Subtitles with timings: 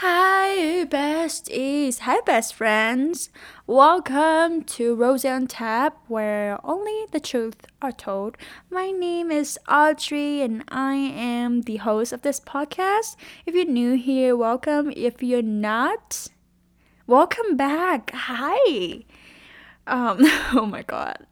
[0.00, 1.98] Hi, besties.
[2.06, 3.30] Hi, best friends.
[3.66, 8.36] Welcome to Rosie on Tap, where only the truth are told.
[8.70, 13.16] My name is Audrey, and I am the host of this podcast.
[13.44, 14.92] If you're new here, welcome.
[14.96, 16.28] If you're not,
[17.08, 18.12] welcome back.
[18.14, 19.02] Hi.
[19.88, 20.18] Um.
[20.54, 21.26] Oh my God.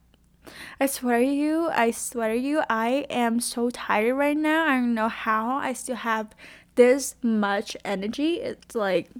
[0.81, 4.67] I swear you, I swear you, I am so tired right now.
[4.67, 6.35] I don't know how I still have
[6.77, 8.37] this much energy.
[8.37, 9.11] It's like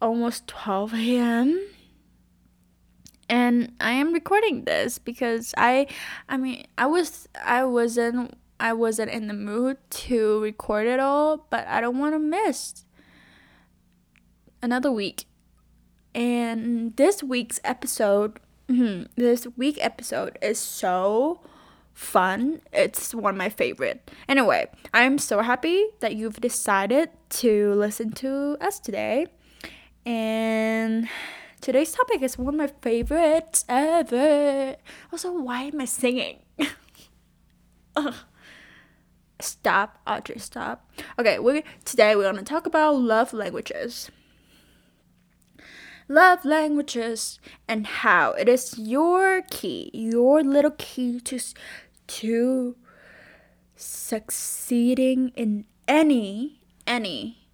[0.00, 1.68] almost 12 a.m.
[3.28, 5.86] And I am recording this because I
[6.28, 11.46] I mean, I was I wasn't I wasn't in the mood to record it all,
[11.50, 12.84] but I don't want to miss
[14.62, 15.26] another week.
[16.14, 21.40] And this week's episode, hmm, this week episode is so
[21.94, 22.60] fun.
[22.72, 24.10] It's one of my favorite.
[24.28, 27.10] Anyway, I'm so happy that you've decided
[27.40, 29.26] to listen to us today.
[30.04, 31.08] And
[31.60, 34.76] today's topic is one of my favorites ever.
[35.12, 36.38] Also, why am I singing?
[39.40, 40.88] Stop, Audrey, stop.
[41.18, 44.08] Okay, we today we're gonna talk about love languages.
[46.08, 51.38] Love languages and how it is your key, your little key to
[52.06, 52.76] to
[53.76, 57.48] succeeding in any any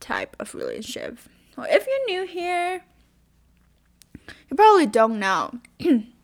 [0.00, 1.18] type of relationship.
[1.56, 2.84] Well, if you're new here,
[4.48, 5.60] you probably don't know.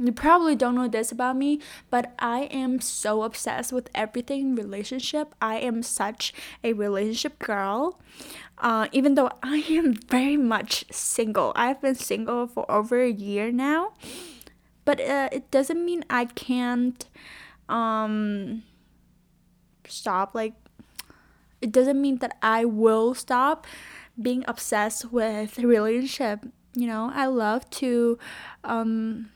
[0.00, 5.34] you probably don't know this about me, but I am so obsessed with everything relationship.
[5.40, 6.32] I am such
[6.64, 8.00] a relationship girl.
[8.58, 13.52] Uh, even though I am very much single, I've been single for over a year
[13.52, 13.92] now
[14.84, 17.06] but uh, it doesn't mean I can't
[17.68, 18.64] um
[19.86, 20.54] stop like
[21.60, 23.66] it doesn't mean that I will stop
[24.20, 28.18] being obsessed with relationship you know I love to
[28.64, 29.30] um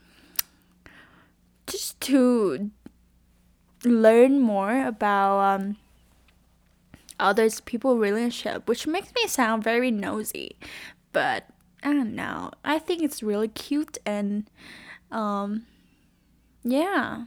[1.67, 2.71] just to
[3.83, 5.77] learn more about um
[7.19, 10.57] others people relationship which makes me sound very nosy
[11.13, 11.45] but
[11.83, 14.49] I don't know I think it's really cute and
[15.11, 15.65] um,
[16.63, 17.25] yeah,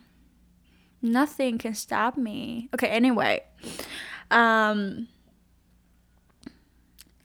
[1.01, 2.69] nothing can stop me.
[2.75, 3.43] Okay, anyway,
[4.31, 5.09] um,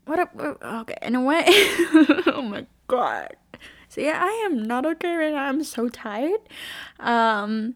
[0.06, 0.19] what?
[0.19, 3.35] A, okay, anyway, oh my god.
[3.94, 5.44] So yeah, I am not okay right now.
[5.44, 6.40] I'm so tired.
[7.00, 7.76] Um,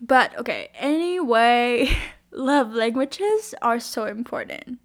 [0.00, 1.96] but okay, anyway,
[2.32, 4.80] love languages are so important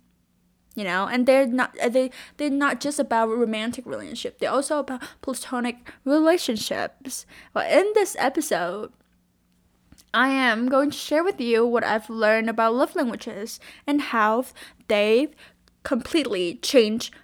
[0.75, 4.79] you know and they're not uh, they they're not just about romantic relationship they're also
[4.79, 8.91] about platonic relationships well in this episode
[10.13, 14.43] i am going to share with you what i've learned about love languages and how
[14.89, 15.33] they've
[15.83, 17.15] completely changed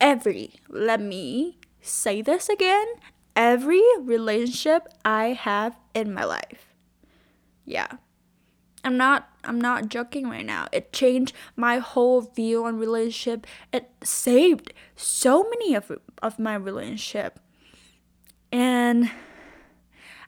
[0.00, 1.55] every let me
[1.86, 2.86] say this again
[3.34, 6.74] every relationship i have in my life
[7.64, 7.88] yeah
[8.86, 10.68] I'm not I'm not joking right now.
[10.70, 13.44] It changed my whole view on relationship.
[13.72, 15.90] It saved so many of
[16.22, 17.40] of my relationship.
[18.52, 19.10] And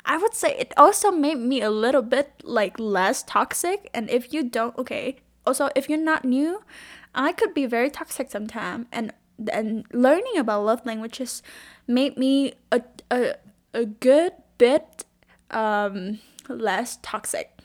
[0.04, 4.32] I would say it also made me a little bit like less toxic and if
[4.32, 6.64] you don't okay, also if you're not new,
[7.14, 9.12] I could be very toxic sometimes and
[9.52, 11.42] and learning about love languages
[11.86, 13.34] made me a a,
[13.74, 15.04] a good bit
[15.50, 16.18] um
[16.48, 17.58] less toxic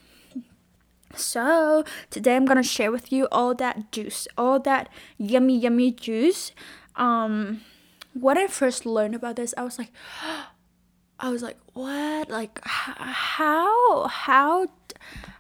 [1.16, 6.52] so, today I'm gonna share with you all that juice, all that yummy, yummy juice.
[6.96, 7.62] Um,
[8.14, 9.92] when I first learned about this, I was like,
[11.20, 12.30] I was like, what?
[12.30, 14.68] Like, how, how,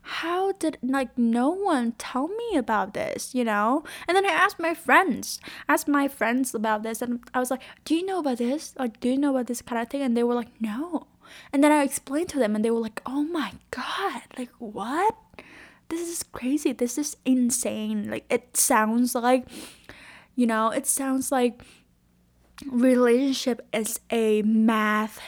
[0.03, 3.33] how did like no one tell me about this?
[3.33, 3.83] You know?
[4.07, 7.61] And then I asked my friends, asked my friends about this, and I was like,
[7.85, 8.73] do you know about this?
[8.77, 10.01] Like, do you know about this kind of thing?
[10.01, 11.07] And they were like, no.
[11.51, 15.15] And then I explained to them, and they were like, oh my god, like what?
[15.89, 16.71] this is crazy.
[16.73, 18.09] This is insane.
[18.09, 19.47] Like it sounds like
[20.35, 21.61] you know, it sounds like
[22.65, 25.19] relationship is a math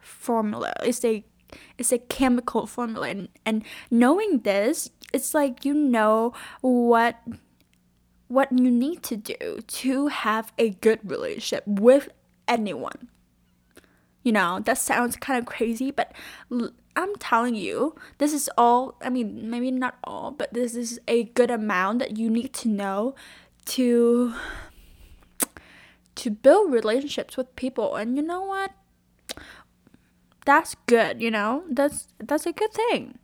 [0.00, 0.72] formula.
[0.82, 1.24] It's a
[1.78, 7.16] it's a chemical formula and, and knowing this, it's like you know what
[8.28, 12.08] what you need to do to have a good relationship with
[12.48, 13.08] anyone.
[14.22, 16.12] You know, that sounds kind of crazy, but
[16.96, 21.24] I'm telling you, this is all, I mean, maybe not all, but this is a
[21.24, 23.14] good amount that you need to know
[23.66, 24.34] to
[26.14, 27.96] to build relationships with people.
[27.96, 28.72] And you know what?
[30.44, 31.64] That's good, you know?
[31.70, 33.18] That's that's a good thing.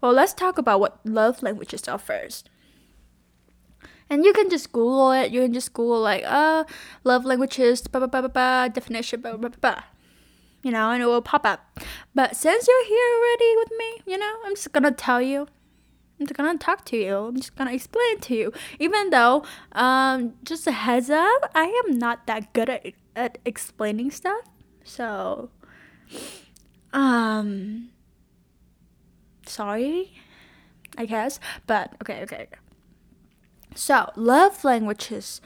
[0.00, 2.48] Well, let's talk about what love languages are first.
[4.08, 5.32] And you can just Google it.
[5.32, 6.64] You can just Google like, uh,
[7.02, 9.82] love languages, blah blah blah blah, blah definition, blah blah blah blah.
[10.62, 11.80] You know, and it will pop up.
[12.14, 15.48] But since you're here already with me, you know, I'm just gonna tell you.
[16.18, 17.16] I'm just gonna talk to you.
[17.16, 18.52] I'm just gonna explain to you.
[18.78, 24.10] Even though, um, just a heads up, I am not that good at at explaining
[24.10, 24.44] stuff.
[24.84, 25.50] So,
[26.96, 27.90] um,
[29.46, 30.12] sorry,
[30.96, 31.38] I guess.
[31.66, 32.48] But okay, okay.
[33.74, 35.40] So, love languages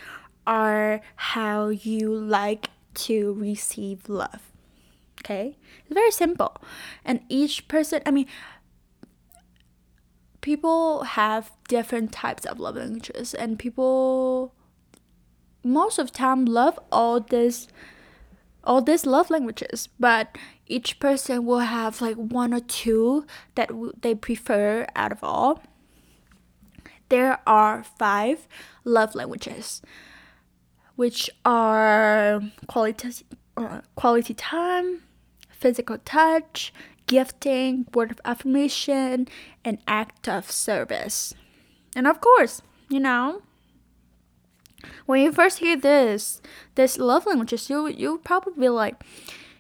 [0.47, 4.53] are how you like to receive love.
[5.21, 5.59] Okay?
[5.85, 6.57] It's very simple.
[7.05, 8.27] And each person, I mean,
[10.41, 14.55] people have different types of love languages and people
[15.63, 17.69] most of the time love all this
[18.71, 23.27] all these love languages but each person will have like one or two
[23.57, 25.61] that w- they prefer out of all
[27.11, 28.47] there are five
[28.85, 29.83] love languages,
[30.97, 33.11] which are quality,
[33.57, 35.03] uh, quality time,
[35.51, 36.73] physical touch,
[37.07, 39.27] gifting, word of affirmation,
[39.65, 41.35] and act of service.
[41.97, 43.43] And of course, you know,
[45.07, 46.41] when you first hear this,
[46.75, 49.03] this love languages, you you probably be like,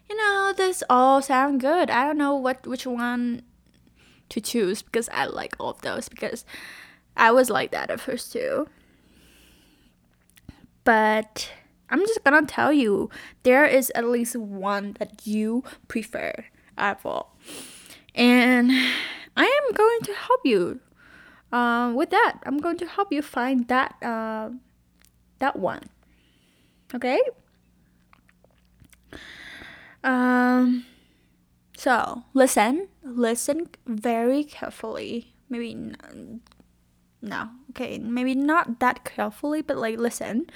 [0.08, 1.90] you know, this all sound good.
[1.90, 3.43] I don't know what which one
[4.28, 6.44] to choose because I like all of those because
[7.17, 8.69] I was like that at first too.
[10.84, 11.52] But
[11.90, 13.11] I'm just gonna tell you
[13.43, 16.32] there is at least one that you prefer
[16.78, 17.37] at all.
[18.14, 18.70] And
[19.37, 20.81] I am going to help you
[21.52, 22.38] uh, with that.
[22.44, 24.50] I'm going to help you find that uh,
[25.40, 25.82] that one.
[26.94, 27.20] Okay?
[30.02, 30.87] Um
[31.76, 35.34] so, listen, listen very carefully.
[35.48, 35.75] Maybe
[37.22, 40.46] no okay maybe not that carefully but like listen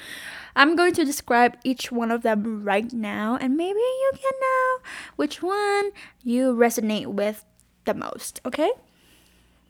[0.57, 4.89] i'm going to describe each one of them right now and maybe you can know
[5.17, 5.91] which one
[6.23, 7.45] you resonate with
[7.85, 8.71] the most okay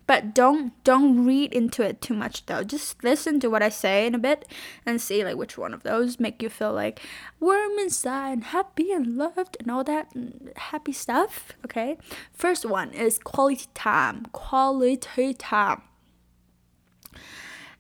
[0.06, 2.62] but don't don't read into it too much though.
[2.62, 4.47] Just listen to what i say in a bit
[4.85, 7.01] and see like which one of those make you feel like
[7.41, 10.12] warm inside and happy and loved and all that
[10.56, 11.97] happy stuff okay?
[12.33, 15.83] First one is quality time quality time.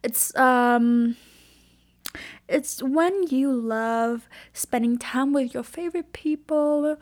[0.02, 1.16] It's um
[2.46, 6.98] it's when you love spending time with your favorite people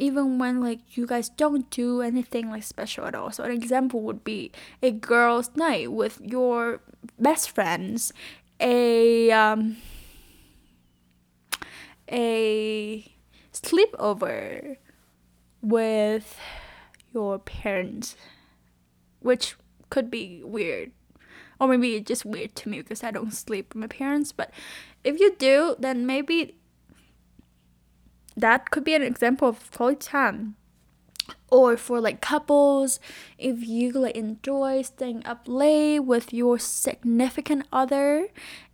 [0.00, 4.00] even when like you guys don't do anything like special at all so an example
[4.00, 4.50] would be
[4.82, 6.80] a girls night with your
[7.18, 8.12] best friends
[8.60, 9.76] a um
[12.10, 13.04] a
[13.52, 14.76] sleepover
[15.62, 16.38] with
[17.12, 18.16] your parents
[19.20, 19.54] which
[19.90, 20.90] could be weird
[21.60, 24.32] or maybe it's just weird to me because I don't sleep with my parents.
[24.32, 24.50] But
[25.04, 26.56] if you do, then maybe
[28.40, 30.56] that could be an example of quality time.
[31.50, 33.00] Or for like couples,
[33.38, 38.28] if you like enjoy staying up late with your significant other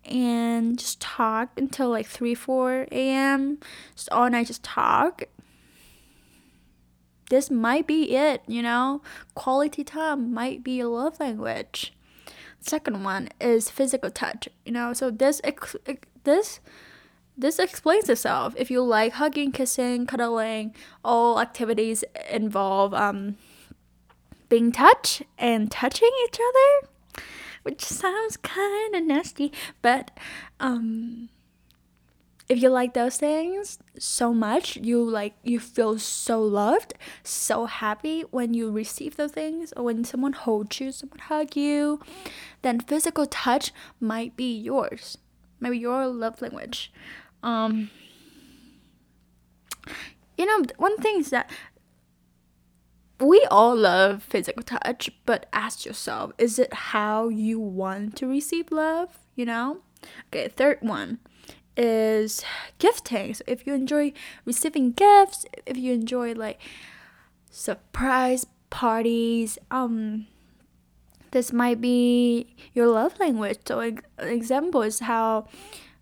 [0.04, 3.58] and just talk until like 3 4 a.m.
[3.94, 5.24] just all night just talk
[7.28, 9.02] this might be it, you know?
[9.34, 11.92] Quality time might be a love language
[12.60, 15.40] second one is physical touch you know so this
[16.24, 16.60] this
[17.36, 18.54] this explains itself.
[18.56, 20.74] If you like hugging kissing cuddling
[21.04, 23.36] all activities involve um
[24.48, 26.88] being touched and touching each other
[27.62, 29.52] which sounds kind of nasty
[29.82, 30.12] but
[30.60, 31.28] um
[32.48, 38.20] if you like those things so much you like you feel so loved so happy
[38.30, 41.98] when you receive those things or when someone holds you someone hug you
[42.62, 45.18] then physical touch might be yours.
[45.60, 46.92] Maybe your love language
[47.46, 47.90] um
[50.36, 51.48] you know one thing is that
[53.18, 58.70] we all love physical touch but ask yourself is it how you want to receive
[58.70, 59.78] love you know
[60.28, 61.18] okay third one
[61.76, 62.42] is
[62.78, 63.34] gifting.
[63.34, 64.12] So if you enjoy
[64.44, 66.60] receiving gifts, if you enjoy like
[67.50, 70.26] surprise parties, um
[71.32, 73.58] this might be your love language.
[73.66, 75.48] So an example is how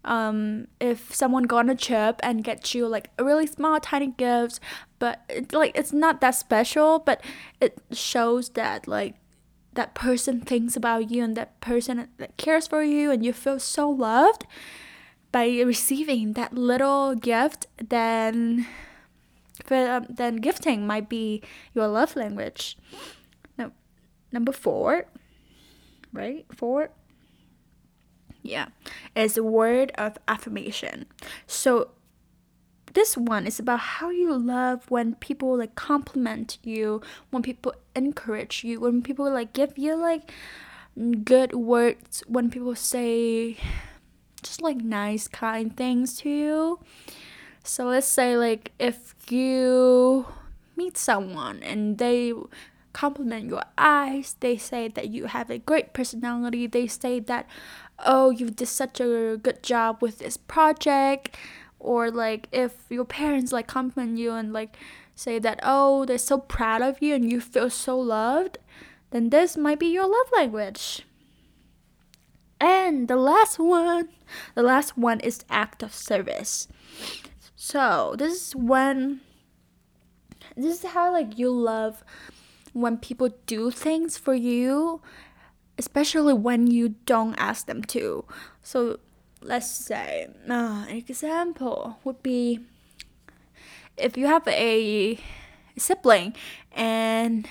[0.04, 4.08] um if someone go on a trip and get you like a really small tiny
[4.08, 4.60] gift
[4.98, 7.22] but it's like it's not that special but
[7.60, 9.14] it shows that like
[9.72, 13.58] that person thinks about you and that person that cares for you and you feel
[13.58, 14.46] so loved
[15.34, 18.68] by receiving that little gift, then
[19.68, 21.42] um, then gifting might be
[21.74, 22.78] your love language.
[23.58, 23.72] Now,
[24.30, 25.06] number four,
[26.12, 26.46] right?
[26.54, 26.90] Four.
[28.44, 28.66] Yeah,
[29.16, 31.06] is a word of affirmation.
[31.46, 31.88] So
[32.92, 38.62] this one is about how you love when people like compliment you, when people encourage
[38.62, 40.30] you, when people like give you like
[41.24, 43.56] good words, when people say
[44.42, 46.80] just like nice, kind things to you.
[47.64, 50.26] So let's say like if you
[50.76, 52.34] meet someone and they
[52.92, 57.48] compliment your eyes, they say that you have a great personality, they say that
[57.98, 61.36] oh you did such a good job with this project.
[61.78, 64.76] Or like if your parents like compliment you and like
[65.14, 68.58] say that oh they're so proud of you and you feel so loved
[69.10, 71.02] then this might be your love language.
[72.60, 74.08] And the last one
[74.54, 76.68] the last one is act of service.
[77.54, 79.20] So this is when
[80.56, 82.02] this is how like you love
[82.72, 85.00] when people do things for you
[85.78, 88.24] especially when you don't ask them to.
[88.62, 88.98] So
[89.42, 92.60] let's say uh, an example would be
[93.96, 95.18] if you have a
[95.76, 96.34] sibling
[96.72, 97.46] and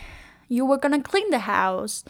[0.49, 2.03] you were gonna clean the house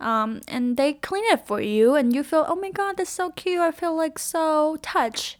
[0.00, 3.30] um, and they clean it for you and you feel oh my god that's so
[3.30, 3.60] cute.
[3.60, 5.36] I feel like so touched.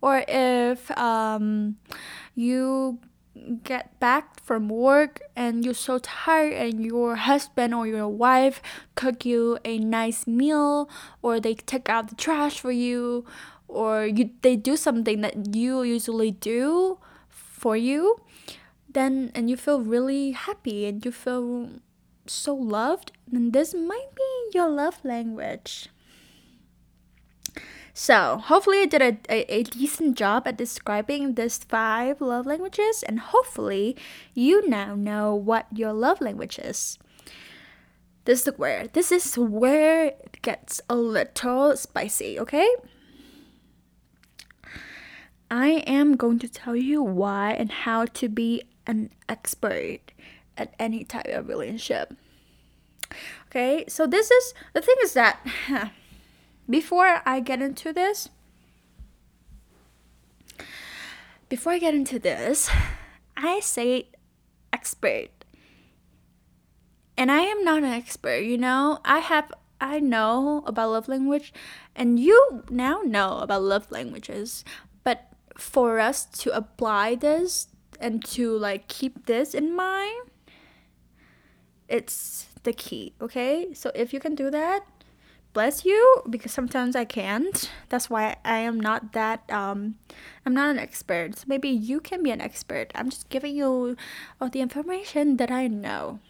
[0.00, 1.76] Or if um,
[2.34, 3.00] you
[3.64, 8.62] get back from work and you're so tired and your husband or your wife
[8.94, 10.88] cook you a nice meal
[11.22, 13.24] or they take out the trash for you
[13.66, 18.16] or you they do something that you usually do for you
[18.88, 21.68] then and you feel really happy and you feel
[22.26, 25.88] so loved then this might be your love language
[27.98, 33.02] so, hopefully, I did a, a, a, decent job at describing these five love languages,
[33.02, 33.96] and hopefully,
[34.34, 36.96] you now know what your love language is.
[38.24, 42.68] This is where this is where it gets a little spicy, okay?
[45.50, 50.12] I am going to tell you why and how to be an expert
[50.56, 52.14] at any type of relationship.
[53.48, 55.44] Okay, so this is the thing is that
[56.68, 58.28] before I get into this,
[61.48, 62.70] before I get into this,
[63.36, 64.08] I say
[64.72, 65.30] expert.
[67.16, 69.00] And I am not an expert, you know?
[69.04, 71.52] I have I know about love language
[71.94, 74.64] and you now know about love languages,
[75.04, 77.68] but for us to apply this
[78.00, 80.30] and to like keep this in mind,
[81.88, 83.72] it's the key, okay?
[83.72, 84.84] So if you can do that,
[85.58, 87.68] bless you because sometimes I can't.
[87.88, 89.96] That's why I am not that um
[90.46, 91.36] I'm not an expert.
[91.36, 92.92] So maybe you can be an expert.
[92.94, 93.96] I'm just giving you
[94.40, 96.20] all the information that I know.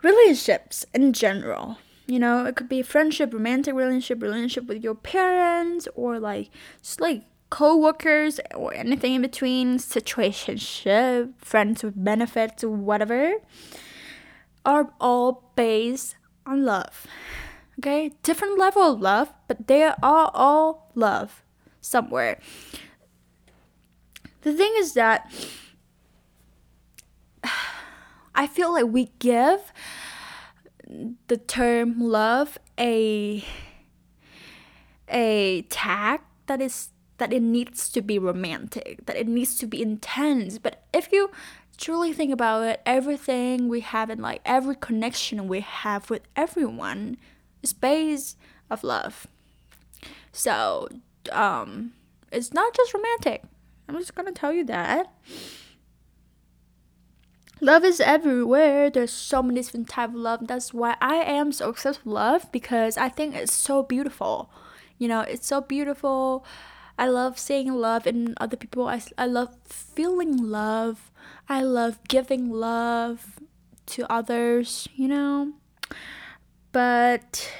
[0.00, 1.78] Relationships in general.
[2.06, 6.50] You know, it could be friendship, romantic relationship, relationship with your parents or like
[6.82, 13.34] just like co-workers or anything in between, situationship, friends with benefits, whatever,
[14.64, 16.14] are all based
[16.46, 17.06] on love.
[17.78, 18.12] Okay?
[18.22, 21.42] Different level of love, but they are all love
[21.80, 22.38] somewhere.
[24.42, 25.32] The thing is that
[28.34, 29.72] I feel like we give
[31.28, 33.44] the term love a
[35.08, 39.80] a tag that is that it needs to be romantic, that it needs to be
[39.80, 40.58] intense.
[40.58, 41.30] But if you
[41.82, 47.16] truly think about it, everything we have and like every connection we have with everyone
[47.60, 48.38] is based
[48.70, 49.26] of love.
[50.30, 50.88] So,
[51.32, 51.92] um,
[52.30, 53.42] it's not just romantic.
[53.88, 55.12] I'm just gonna tell you that.
[57.60, 58.88] Love is everywhere.
[58.88, 60.46] There's so many different type of love.
[60.46, 64.50] That's why I am so obsessed with love because I think it's so beautiful.
[64.98, 66.44] You know, it's so beautiful.
[66.98, 68.88] I love seeing love in other people.
[68.88, 71.11] I, I love feeling love.
[71.48, 73.40] I love giving love
[73.86, 75.52] to others, you know.
[76.72, 77.52] But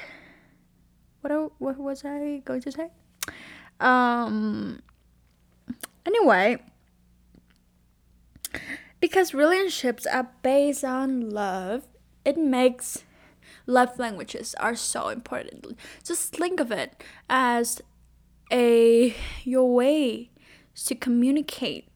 [1.20, 2.88] what what was I going to say?
[3.80, 4.80] Um
[6.06, 6.58] anyway,
[9.00, 11.86] because relationships are based on love,
[12.24, 13.04] it makes
[13.66, 15.76] love languages are so important.
[16.04, 17.82] Just think of it as
[18.50, 20.30] a your way
[20.86, 21.91] to communicate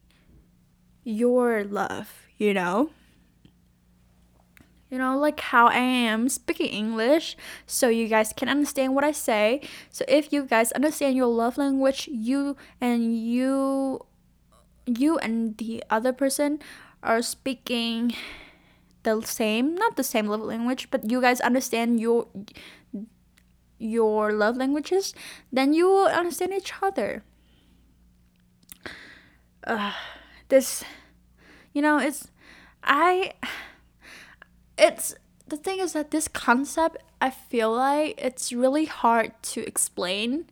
[1.07, 2.91] your love, you know?
[4.91, 7.35] You know, like how I am speaking English
[7.65, 9.61] so you guys can understand what I say.
[9.89, 14.05] So if you guys understand your love language, you and you
[14.85, 16.59] you and the other person
[17.03, 18.15] are speaking
[19.03, 22.27] the same, not the same love language, but you guys understand your
[23.79, 25.13] your love languages,
[25.51, 27.23] then you will understand each other.
[30.49, 30.83] This,
[31.73, 32.31] you know, it's,
[32.83, 33.33] I,
[34.77, 35.15] it's,
[35.47, 40.45] the thing is that this concept, I feel like it's really hard to explain.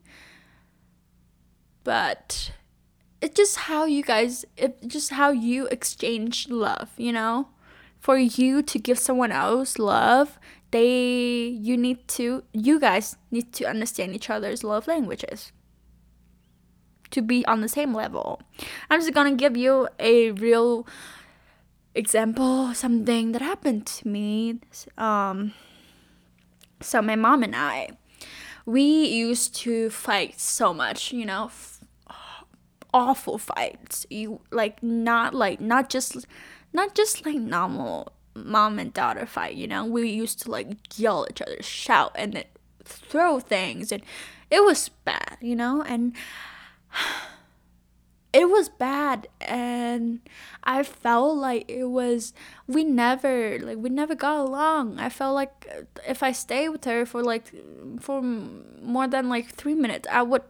[1.83, 2.51] But
[3.21, 7.49] it's just how you guys, it's just how you exchange love, you know?
[7.99, 10.37] For you to give someone else love,
[10.75, 15.53] they you need to you guys need to understand each other's love languages
[17.15, 18.41] to be on the same level.
[18.89, 20.85] I'm just gonna give you a real
[21.95, 24.59] example, something that happened to me.
[24.97, 25.53] Um,
[26.81, 27.89] so my mom and I,
[28.65, 31.79] we used to fight so much, you know, f-
[32.93, 34.05] awful fights.
[34.09, 36.25] You like not like not just
[36.73, 39.85] not just like normal mom and daughter fight, you know.
[39.85, 42.45] We used to like yell at each other, shout, and then
[42.83, 44.03] throw things, and
[44.51, 45.81] it was bad, you know.
[45.81, 46.13] And
[48.33, 50.19] it was bad, and
[50.63, 52.33] I felt like it was
[52.67, 54.99] we never like we never got along.
[54.99, 57.51] I felt like uh, if I stayed with her for like
[57.99, 60.43] for more than like three minutes, I would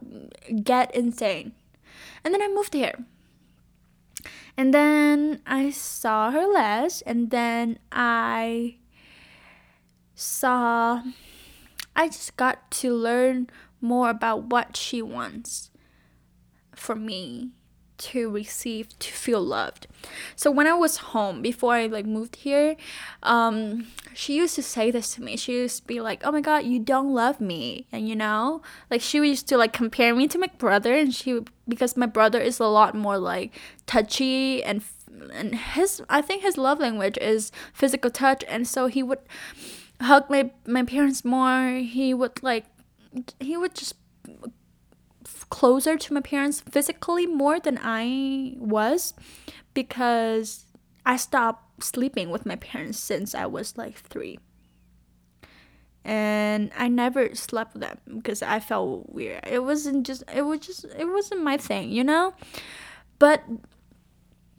[0.64, 1.52] get insane.
[2.24, 3.04] And then I moved here
[4.56, 8.76] and then I saw her less, and then I
[10.14, 11.02] saw,
[11.94, 13.50] I just got to learn
[13.80, 15.70] more about what she wants
[16.76, 17.50] for me
[17.98, 19.86] to receive to feel loved.
[20.36, 22.76] So when i was home before i like moved here
[23.22, 25.36] um she used to say this to me.
[25.36, 28.60] She used to be like oh my god you don't love me and you know?
[28.90, 32.38] Like she used to like compare me to my brother and she because my brother
[32.38, 33.52] is a lot more like
[33.86, 34.82] touchy and
[35.32, 39.20] and his i think his love language is physical touch and so he would
[40.00, 41.78] hug my my parents more.
[41.78, 42.66] He would like
[43.40, 43.94] he would just
[45.50, 49.14] closer to my parents physically more than I was
[49.74, 50.64] because
[51.04, 54.38] I stopped sleeping with my parents since I was like three.
[56.04, 59.40] And I never slept with them because I felt weird.
[59.46, 62.34] It wasn't just, it was just, it wasn't my thing, you know?
[63.18, 63.42] But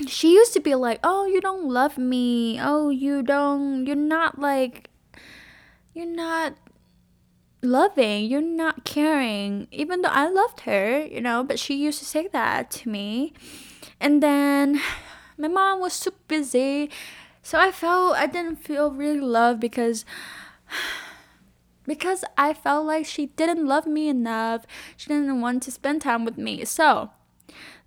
[0.08, 2.60] she used to be like, oh, you don't love me.
[2.62, 4.90] Oh, you don't, you're not like,
[5.94, 6.54] you're not
[7.62, 12.06] loving, you're not caring, even though I loved her, you know, but she used to
[12.06, 13.34] say that to me.
[14.00, 14.82] And then
[15.38, 16.90] my mom was super busy,
[17.42, 20.06] so I felt I didn't feel really loved because
[21.86, 24.66] because I felt like she didn't love me enough.
[24.98, 26.66] She didn't want to spend time with me.
[26.66, 27.12] So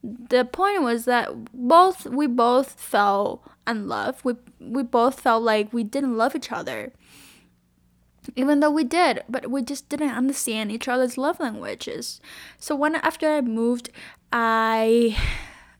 [0.02, 4.24] the point was that both we both felt unloved.
[4.24, 6.92] We we both felt like we didn't love each other
[8.36, 12.20] even though we did but we just didn't understand each other's love languages.
[12.58, 13.90] So when after i moved
[14.32, 15.16] i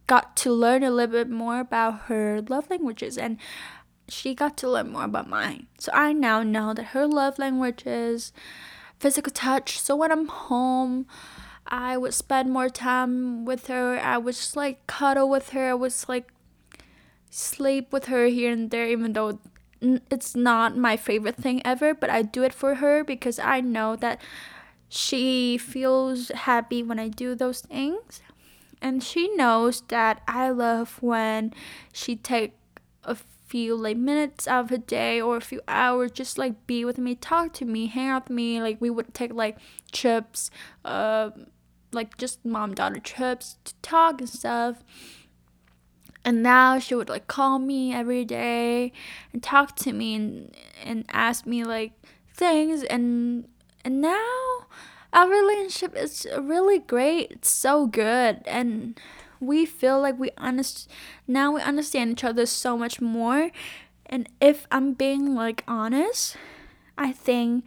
[0.07, 3.37] got to learn a little bit more about her love languages and
[4.09, 5.67] she got to learn more about mine.
[5.79, 8.33] So i now know that her love language is
[8.99, 11.07] physical touch so when i'm home
[11.67, 13.99] i would spend more time with her.
[13.99, 15.71] I would just like cuddle with her.
[15.71, 16.33] I was like
[17.31, 19.39] sleep with her here and there even though
[19.81, 23.97] it's not my favorite thing ever, but I do it for her because I know
[23.97, 24.21] that
[24.89, 28.21] she feels happy when I do those things.
[28.83, 31.53] And she knows that I love when
[31.93, 32.55] she take
[33.05, 33.15] a
[33.47, 36.99] few like minutes out of a day or a few hours just like be with
[36.99, 38.61] me, talk to me, hang out with me.
[38.63, 39.59] Like we would take like
[39.93, 40.51] trips,
[40.85, 41.31] uh
[41.93, 44.85] like just mom daughter trips to talk and stuff
[46.25, 48.93] and now she would like call me every day
[49.33, 51.93] and talk to me and and ask me like
[52.35, 52.83] things.
[52.85, 53.49] And
[53.85, 54.67] and now
[55.13, 57.31] our relationship is really great.
[57.33, 58.43] It's so good.
[58.47, 59.01] And
[59.41, 60.95] we feel like we understand
[61.27, 63.51] now we understand each other so much more.
[64.07, 66.37] And if i'm being like honest
[66.99, 67.65] i think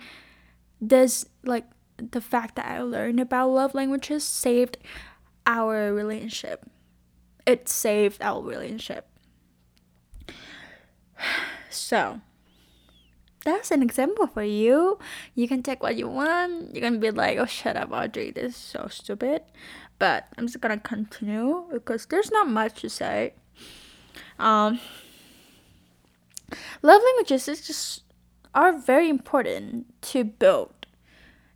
[0.81, 1.63] this like
[1.97, 4.77] the fact that i learned about love languages saved
[5.45, 6.69] our relationship
[7.45, 9.07] it saved our relationship.
[11.69, 12.21] So,
[13.43, 14.99] that's an example for you.
[15.35, 16.75] You can take what you want.
[16.75, 18.31] You can be like, oh, shut up, Audrey.
[18.31, 19.41] This is so stupid.
[19.99, 23.33] But I'm just gonna continue because there's not much to say.
[24.39, 24.79] Um,
[26.81, 28.03] love languages is just
[28.55, 30.73] are very important to build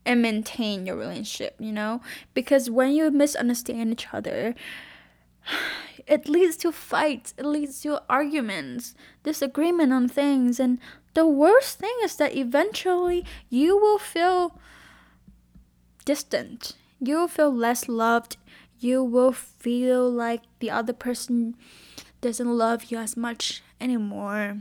[0.06, 1.56] and maintain your relationship.
[1.60, 2.02] You know,
[2.34, 4.56] because when you misunderstand each other,
[6.08, 10.80] it leads to fights, it leads to arguments, disagreement on things, and
[11.14, 14.60] the worst thing is that eventually you will feel
[16.06, 16.74] distant.
[17.00, 18.38] You will feel less loved.
[18.80, 21.56] You will feel like the other person
[22.22, 24.58] doesn't love you as much anymore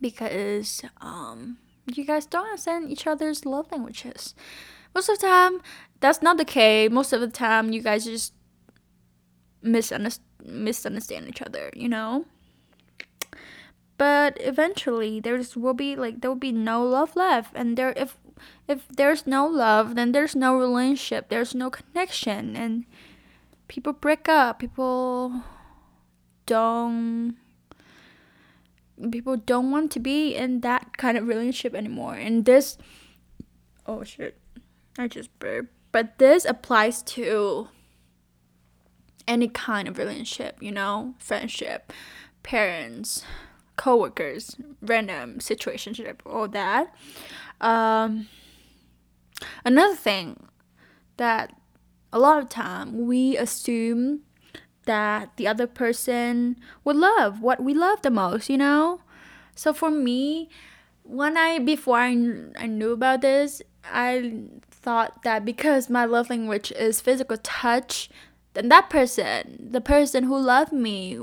[0.00, 1.58] because um
[1.94, 4.34] you guys don't understand each other's love languages.
[4.94, 5.60] Most of the time,
[6.00, 6.90] that's not the case.
[6.90, 8.32] Most of the time, you guys just
[9.62, 11.70] misunderstand misunderstand each other.
[11.74, 12.24] You know.
[13.98, 18.16] But eventually, there's will be like there will be no love left, and there if
[18.68, 21.28] if there's no love, then there's no relationship.
[21.28, 22.84] There's no connection, and
[23.66, 24.60] people break up.
[24.60, 25.42] People
[26.46, 27.36] don't
[29.10, 32.14] people don't want to be in that kind of relationship anymore.
[32.14, 32.78] And this,
[33.86, 34.38] oh shit,
[34.98, 35.72] I just burped.
[35.92, 37.68] But this applies to
[39.28, 41.92] any kind of relationship, you know, friendship,
[42.42, 43.22] parents,
[43.76, 46.92] coworkers, random situationship, all that.
[47.60, 48.28] Um,
[49.64, 50.48] another thing
[51.18, 51.54] that
[52.12, 54.20] a lot of time we assume
[54.86, 59.02] that the other person would love what we love the most, you know?
[59.54, 60.48] So for me,
[61.02, 62.16] when I before I,
[62.58, 68.08] I knew about this, I thought that because my love language is physical touch,
[68.54, 71.18] then that person, the person who loved me,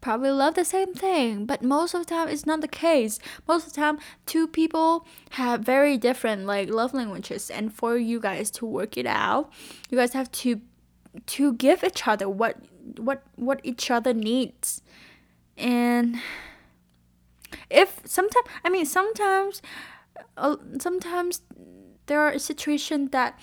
[0.00, 1.46] probably love the same thing.
[1.46, 3.18] But most of the time, it's not the case.
[3.46, 8.20] Most of the time, two people have very different like love languages, and for you
[8.20, 9.50] guys to work it out,
[9.90, 10.60] you guys have to
[11.26, 12.56] to give each other what
[12.96, 14.82] what what each other needs
[15.56, 16.20] and
[17.68, 19.60] if sometimes i mean sometimes
[20.36, 21.42] uh, sometimes
[22.06, 23.38] there are situations that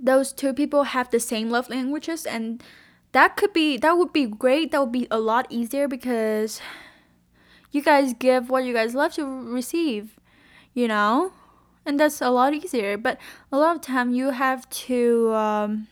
[0.00, 2.62] those two people have the same love languages and
[3.12, 4.70] that could be that would be great.
[4.72, 6.60] That would be a lot easier because
[7.72, 10.18] you guys give what you guys love to receive
[10.78, 11.32] you know?
[11.84, 12.96] And that's a lot easier.
[12.96, 13.18] But
[13.50, 15.88] a lot of time you have to um,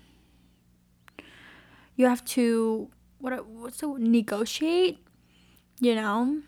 [1.97, 2.88] you have to
[3.19, 4.99] what what's the negotiate,
[5.81, 6.42] you know,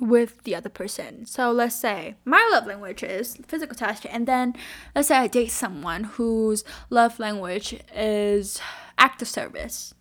[0.00, 1.26] with the other person.
[1.26, 4.54] So let's say my love language is physical touch, and then
[4.94, 8.60] let's say I date someone whose love language is
[8.96, 9.94] act of service.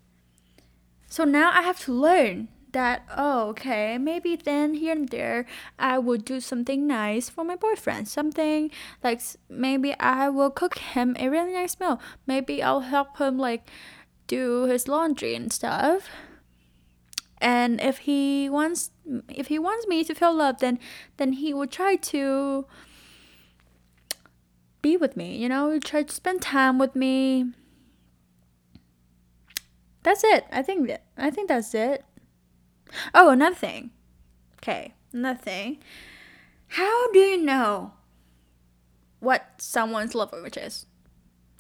[1.08, 5.46] So now I have to learn that oh okay maybe then here and there
[5.80, 8.70] i will do something nice for my boyfriend something
[9.04, 13.68] like maybe i will cook him a really nice meal maybe i'll help him like
[14.28, 16.10] do his laundry and stuff
[17.40, 18.92] and if he wants
[19.30, 20.80] if he wants me to feel loved then
[21.18, 22.66] then he will try to
[24.82, 27.52] be with me you know try to spend time with me.
[30.04, 30.46] That's it.
[30.52, 32.06] I think that i think that's it.
[33.14, 33.92] Oh another thing.
[34.62, 35.80] Okay another thing.
[36.70, 37.94] How do you know
[39.20, 40.86] what someone's love language is?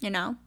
[0.01, 0.37] You know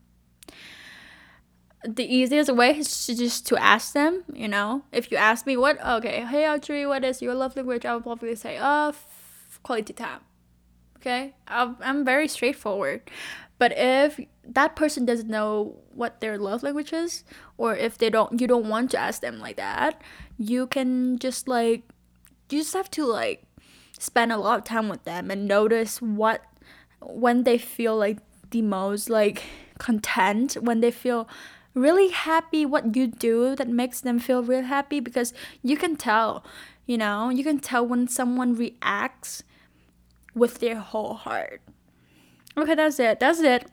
[1.85, 4.83] the easiest way is to just to ask them you know?
[4.93, 7.85] If you ask me what okay hey audrey what is your love language?
[7.85, 10.21] I would probably say oh f- quality time
[10.97, 11.35] okay?
[11.49, 13.11] I i'm very straightforward.
[13.59, 17.25] But if that person doesn't know what their love language is
[17.59, 20.01] or if they don't you don't want to ask them like that
[20.39, 21.83] you can just like
[22.51, 23.43] you just have to like
[23.99, 26.43] spend a lot of time with them and notice what
[27.03, 28.19] when they feel like
[28.51, 29.43] the most like
[29.79, 31.29] content when they feel
[31.75, 36.45] really happy what you do that makes them feel real happy because you can tell,
[36.87, 39.43] you know, you can tell when someone reacts
[40.35, 41.63] with their whole heart.
[42.57, 43.21] Okay, that's it.
[43.21, 43.71] That's it.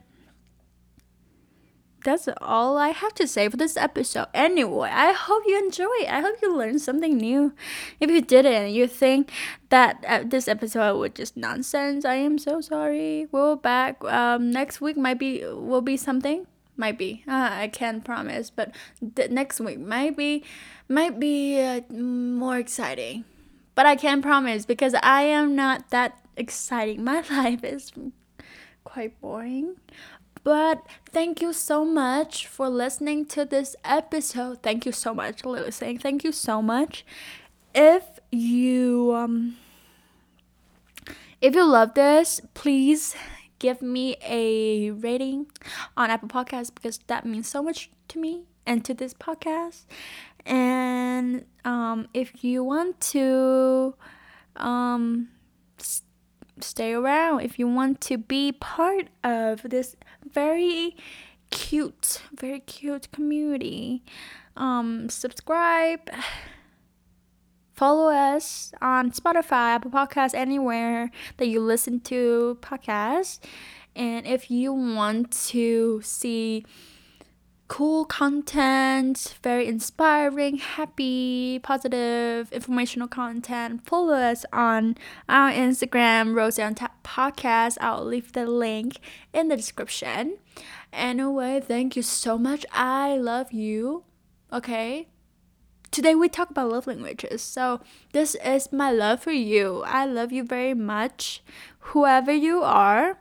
[2.04, 4.28] That's all I have to say for this episode.
[4.34, 6.08] Anyway, I hope you enjoy.
[6.08, 7.54] I hope you learned something new.
[8.00, 9.30] If you didn't, you think
[9.70, 12.06] that uh, this episode was just nonsense.
[12.06, 13.28] I am so sorry.
[13.32, 14.02] We'll back.
[14.06, 16.46] Um, next week might be will be something
[16.78, 17.24] might be.
[17.28, 20.44] Uh, i can't promise but the next week might be
[20.88, 23.26] might be uh, more exciting.
[23.76, 27.04] But i can't promise because i am not that exciting.
[27.12, 27.92] My life is
[28.84, 29.76] quite boring.
[30.44, 34.64] But thank you so much for listening to this episode.
[34.64, 37.06] Thank you so much literally saying thank you so much.
[37.76, 39.58] If you um
[41.42, 43.16] if you love this please
[43.60, 45.48] give me a rating
[45.96, 49.86] on Apple Podcasts because that means so much to me and to this podcast.
[50.46, 53.96] And um, if you want to
[54.56, 55.30] um,
[55.80, 56.04] s-
[56.62, 59.96] stay around, if you want to be part of this
[60.32, 60.96] very
[61.50, 64.04] cute, very cute community,
[64.56, 66.10] um, subscribe
[67.78, 73.40] follow us on Spotify, Apple Podcasts, anywhere that you listen to podcasts.
[73.96, 76.66] And if you want to see
[77.68, 84.98] cool content, very inspiring, happy, positive, informational content, follow us on
[85.30, 87.78] our Instagram, Rose on Tap Podcast.
[87.80, 89.00] I'll leave the link
[89.34, 90.38] in the description.
[90.92, 92.66] Anyway, thank you so much.
[92.72, 94.04] I love you.
[94.52, 95.10] Okay.
[95.92, 97.42] Today we talk about love languages.
[97.42, 99.84] So this is my love for you.
[99.86, 101.42] I love you very much.
[101.80, 103.18] Whoever you are,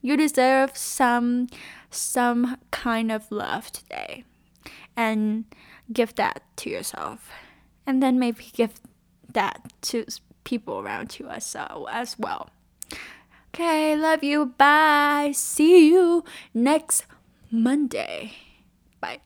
[0.00, 1.48] you deserve some
[1.90, 4.24] some kind of love today.
[4.96, 5.44] And
[5.92, 7.30] give that to yourself.
[7.86, 8.74] And then maybe give
[9.32, 10.04] that to
[10.44, 12.50] people around you as, uh, as well.
[13.54, 14.46] Okay, love you.
[14.58, 15.32] Bye.
[15.34, 17.06] See you next
[17.50, 18.32] Monday.
[19.00, 19.20] Bye.